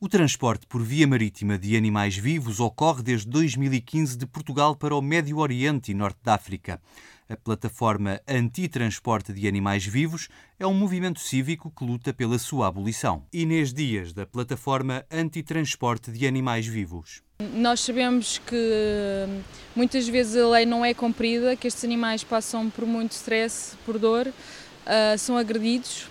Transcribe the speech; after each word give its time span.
O 0.00 0.08
transporte 0.08 0.64
por 0.64 0.80
via 0.80 1.08
marítima 1.08 1.58
de 1.58 1.76
animais 1.76 2.16
vivos 2.16 2.60
ocorre 2.60 3.02
desde 3.02 3.28
2015 3.30 4.16
de 4.16 4.26
Portugal 4.26 4.76
para 4.76 4.94
o 4.94 5.02
Médio 5.02 5.38
Oriente 5.38 5.90
e 5.90 5.94
Norte 5.94 6.20
da 6.22 6.34
África. 6.34 6.80
A 7.28 7.36
plataforma 7.36 8.20
Anti-Transporte 8.28 9.32
de 9.32 9.48
Animais 9.48 9.84
Vivos 9.84 10.28
é 10.56 10.64
um 10.64 10.72
movimento 10.72 11.18
cívico 11.18 11.72
que 11.76 11.84
luta 11.84 12.14
pela 12.14 12.38
sua 12.38 12.68
abolição. 12.68 13.24
Inês 13.32 13.74
Dias, 13.74 14.12
da 14.12 14.24
plataforma 14.24 15.04
Anti-Transporte 15.10 16.12
de 16.12 16.28
Animais 16.28 16.64
Vivos. 16.64 17.20
Nós 17.54 17.80
sabemos 17.80 18.38
que 18.38 19.26
muitas 19.74 20.06
vezes 20.06 20.36
a 20.40 20.48
lei 20.48 20.64
não 20.64 20.84
é 20.84 20.94
cumprida, 20.94 21.56
que 21.56 21.66
estes 21.66 21.82
animais 21.82 22.22
passam 22.22 22.70
por 22.70 22.86
muito 22.86 23.10
stress, 23.10 23.76
por 23.84 23.98
dor, 23.98 24.28
uh, 24.28 25.18
são 25.18 25.36
agredidos 25.36 26.06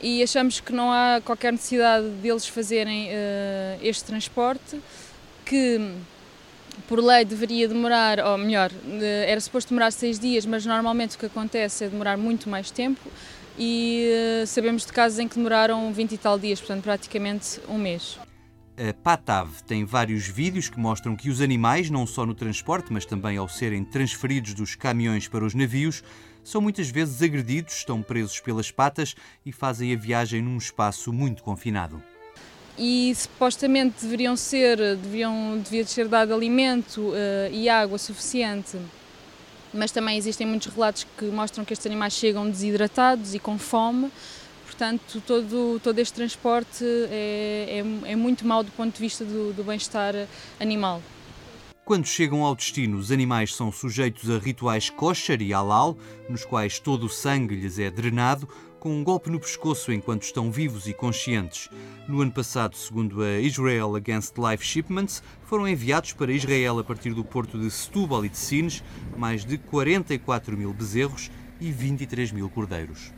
e 0.00 0.22
achamos 0.22 0.60
que 0.60 0.72
não 0.72 0.92
há 0.92 1.20
qualquer 1.24 1.52
necessidade 1.52 2.08
deles 2.22 2.46
fazerem 2.46 3.08
uh, 3.08 3.78
este 3.82 4.04
transporte, 4.04 4.80
que 5.44 5.94
por 6.86 7.02
lei 7.02 7.24
deveria 7.24 7.66
demorar, 7.66 8.20
ou 8.20 8.38
melhor, 8.38 8.70
era 9.26 9.40
suposto 9.40 9.70
demorar 9.70 9.90
seis 9.90 10.18
dias, 10.18 10.46
mas 10.46 10.64
normalmente 10.64 11.16
o 11.16 11.18
que 11.18 11.26
acontece 11.26 11.84
é 11.84 11.88
demorar 11.88 12.16
muito 12.16 12.48
mais 12.48 12.70
tempo 12.70 13.10
e 13.58 14.08
uh, 14.42 14.46
sabemos 14.46 14.86
de 14.86 14.92
casos 14.92 15.18
em 15.18 15.26
que 15.26 15.34
demoraram 15.34 15.92
20 15.92 16.12
e 16.12 16.18
tal 16.18 16.38
dias, 16.38 16.60
portanto 16.60 16.84
praticamente 16.84 17.60
um 17.68 17.76
mês. 17.76 18.18
A 18.78 18.94
PATAV 18.94 19.60
tem 19.66 19.84
vários 19.84 20.28
vídeos 20.28 20.68
que 20.68 20.78
mostram 20.78 21.16
que 21.16 21.28
os 21.28 21.40
animais, 21.40 21.90
não 21.90 22.06
só 22.06 22.24
no 22.24 22.32
transporte, 22.32 22.92
mas 22.92 23.04
também 23.04 23.36
ao 23.36 23.48
serem 23.48 23.84
transferidos 23.84 24.54
dos 24.54 24.76
caminhões 24.76 25.26
para 25.26 25.44
os 25.44 25.52
navios, 25.52 26.04
são 26.48 26.62
muitas 26.62 26.88
vezes 26.88 27.22
agredidos, 27.22 27.74
estão 27.74 28.02
presos 28.02 28.40
pelas 28.40 28.70
patas 28.70 29.14
e 29.44 29.52
fazem 29.52 29.92
a 29.92 29.96
viagem 29.96 30.40
num 30.40 30.56
espaço 30.56 31.12
muito 31.12 31.42
confinado. 31.42 32.02
E 32.78 33.12
supostamente 33.14 34.02
deveriam 34.02 34.36
ser, 34.36 34.78
deviam, 34.96 35.58
devia 35.58 35.84
ser 35.84 36.08
dado 36.08 36.32
alimento 36.32 37.00
uh, 37.00 37.52
e 37.52 37.68
água 37.68 37.98
suficiente, 37.98 38.78
mas 39.74 39.90
também 39.90 40.16
existem 40.16 40.46
muitos 40.46 40.72
relatos 40.72 41.06
que 41.18 41.26
mostram 41.26 41.64
que 41.64 41.72
estes 41.72 41.86
animais 41.86 42.14
chegam 42.14 42.48
desidratados 42.48 43.34
e 43.34 43.38
com 43.38 43.58
fome 43.58 44.10
portanto, 44.64 45.20
todo, 45.26 45.80
todo 45.82 45.98
este 45.98 46.14
transporte 46.14 46.84
é, 47.10 47.82
é, 48.06 48.12
é 48.12 48.16
muito 48.16 48.46
mau 48.46 48.62
do 48.62 48.70
ponto 48.70 48.94
de 48.94 49.00
vista 49.00 49.24
do, 49.24 49.52
do 49.52 49.64
bem-estar 49.64 50.14
animal. 50.60 51.02
Quando 51.88 52.06
chegam 52.06 52.44
ao 52.44 52.54
destino, 52.54 52.98
os 52.98 53.10
animais 53.10 53.54
são 53.54 53.72
sujeitos 53.72 54.28
a 54.28 54.38
rituais 54.38 54.90
kosher 54.90 55.40
e 55.40 55.54
halal, 55.54 55.96
nos 56.28 56.44
quais 56.44 56.78
todo 56.78 57.06
o 57.06 57.08
sangue 57.08 57.56
lhes 57.56 57.78
é 57.78 57.90
drenado, 57.90 58.46
com 58.78 58.94
um 58.94 59.02
golpe 59.02 59.30
no 59.30 59.40
pescoço 59.40 59.90
enquanto 59.90 60.24
estão 60.24 60.52
vivos 60.52 60.86
e 60.86 60.92
conscientes. 60.92 61.70
No 62.06 62.20
ano 62.20 62.30
passado, 62.30 62.76
segundo 62.76 63.22
a 63.22 63.40
Israel 63.40 63.96
Against 63.96 64.34
Life 64.36 64.62
Shipments, 64.66 65.22
foram 65.44 65.66
enviados 65.66 66.12
para 66.12 66.30
Israel 66.30 66.78
a 66.78 66.84
partir 66.84 67.14
do 67.14 67.24
porto 67.24 67.58
de 67.58 67.70
Setúbal 67.70 68.22
e 68.26 68.28
de 68.28 68.36
Sines 68.36 68.84
mais 69.16 69.42
de 69.42 69.56
44 69.56 70.58
mil 70.58 70.74
bezerros 70.74 71.30
e 71.58 71.72
23 71.72 72.32
mil 72.32 72.50
cordeiros. 72.50 73.17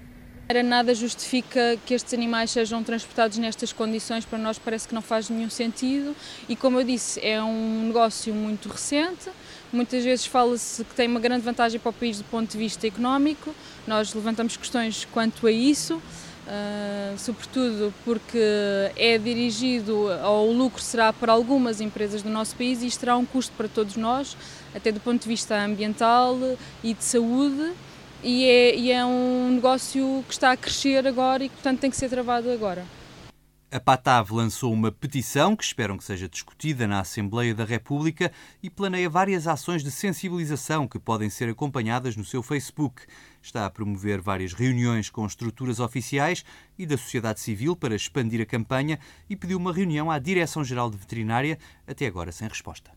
Nada 0.52 0.92
justifica 0.96 1.78
que 1.86 1.94
estes 1.94 2.12
animais 2.12 2.50
sejam 2.50 2.82
transportados 2.82 3.38
nestas 3.38 3.72
condições, 3.72 4.24
para 4.24 4.36
nós 4.36 4.58
parece 4.58 4.88
que 4.88 4.92
não 4.92 5.00
faz 5.00 5.30
nenhum 5.30 5.48
sentido 5.48 6.14
e, 6.48 6.56
como 6.56 6.80
eu 6.80 6.84
disse, 6.84 7.24
é 7.24 7.40
um 7.40 7.86
negócio 7.86 8.34
muito 8.34 8.68
recente. 8.68 9.30
Muitas 9.72 10.02
vezes 10.02 10.26
fala-se 10.26 10.84
que 10.84 10.92
tem 10.92 11.06
uma 11.06 11.20
grande 11.20 11.44
vantagem 11.44 11.78
para 11.78 11.90
o 11.90 11.92
país 11.92 12.18
do 12.18 12.24
ponto 12.24 12.50
de 12.50 12.58
vista 12.58 12.84
económico, 12.84 13.54
nós 13.86 14.12
levantamos 14.12 14.56
questões 14.56 15.06
quanto 15.12 15.46
a 15.46 15.52
isso. 15.52 16.02
Uh, 16.46 17.16
sobretudo 17.16 17.94
porque 18.04 18.40
é 18.96 19.16
dirigido, 19.18 20.08
ou 20.24 20.48
o 20.48 20.52
lucro 20.52 20.82
será 20.82 21.12
para 21.12 21.32
algumas 21.32 21.80
empresas 21.80 22.22
do 22.22 22.28
nosso 22.28 22.56
país 22.56 22.82
e 22.82 22.88
isto 22.88 22.98
terá 22.98 23.16
um 23.16 23.24
custo 23.24 23.52
para 23.56 23.68
todos 23.68 23.94
nós, 23.94 24.36
até 24.74 24.90
do 24.90 24.98
ponto 24.98 25.22
de 25.22 25.28
vista 25.28 25.56
ambiental 25.62 26.36
e 26.82 26.92
de 26.92 27.04
saúde 27.04 27.72
e 28.22 28.44
é, 28.44 28.76
e 28.76 28.92
é 28.92 29.04
um 29.04 29.50
negócio 29.54 30.24
que 30.26 30.32
está 30.32 30.52
a 30.52 30.56
crescer 30.56 31.06
agora 31.06 31.44
e 31.44 31.48
que, 31.48 31.54
portanto, 31.54 31.80
tem 31.80 31.90
que 31.90 31.96
ser 31.96 32.08
travado 32.08 32.50
agora. 32.50 32.84
A 33.72 33.78
PATAV 33.78 34.32
lançou 34.32 34.72
uma 34.72 34.90
petição 34.90 35.54
que 35.54 35.62
esperam 35.62 35.96
que 35.96 36.02
seja 36.02 36.28
discutida 36.28 36.88
na 36.88 36.98
Assembleia 36.98 37.54
da 37.54 37.64
República 37.64 38.32
e 38.60 38.68
planeia 38.68 39.08
várias 39.08 39.46
ações 39.46 39.84
de 39.84 39.92
sensibilização 39.92 40.88
que 40.88 40.98
podem 40.98 41.30
ser 41.30 41.48
acompanhadas 41.48 42.16
no 42.16 42.24
seu 42.24 42.42
Facebook. 42.42 43.02
Está 43.40 43.66
a 43.66 43.70
promover 43.70 44.20
várias 44.20 44.52
reuniões 44.52 45.08
com 45.08 45.24
estruturas 45.24 45.78
oficiais 45.78 46.44
e 46.76 46.84
da 46.84 46.98
sociedade 46.98 47.38
civil 47.38 47.76
para 47.76 47.94
expandir 47.94 48.40
a 48.40 48.46
campanha 48.46 48.98
e 49.28 49.36
pediu 49.36 49.56
uma 49.56 49.72
reunião 49.72 50.10
à 50.10 50.18
Direção-Geral 50.18 50.90
de 50.90 50.96
Veterinária, 50.96 51.56
até 51.86 52.06
agora 52.06 52.32
sem 52.32 52.48
resposta. 52.48 52.90